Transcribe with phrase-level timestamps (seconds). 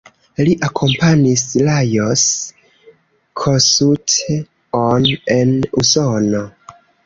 [0.47, 2.23] Li akompanis Lajos
[3.43, 6.47] Kossuth-on en Usono.